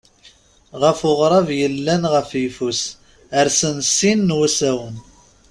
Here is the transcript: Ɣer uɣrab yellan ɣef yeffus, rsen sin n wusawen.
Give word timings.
Ɣer 0.79 0.95
uɣrab 1.09 1.47
yellan 1.59 2.03
ɣef 2.13 2.29
yeffus, 2.41 2.81
rsen 3.45 3.77
sin 3.97 4.19
n 4.27 4.35
wusawen. 4.37 4.95